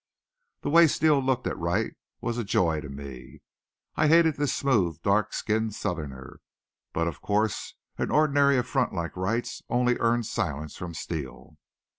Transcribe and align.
The 0.61 0.71
way 0.71 0.87
Steele 0.87 1.21
looked 1.23 1.45
at 1.45 1.55
Wright 1.59 1.93
was 2.21 2.43
joy 2.43 2.81
to 2.81 2.89
me. 2.89 3.43
I 3.95 4.07
hated 4.07 4.35
this 4.35 4.51
smooth, 4.55 4.99
dark 5.03 5.31
skinned 5.31 5.75
Southerner. 5.75 6.39
But, 6.91 7.07
of 7.07 7.21
course, 7.21 7.75
an 7.99 8.09
ordinary 8.09 8.57
affront 8.57 8.95
like 8.95 9.15
Wright's 9.15 9.61
only 9.69 9.99
earned 9.99 10.25
silence 10.25 10.75
from 10.75 10.95
Steele. 10.95 11.59